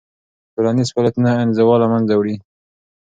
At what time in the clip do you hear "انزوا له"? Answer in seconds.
1.43-1.87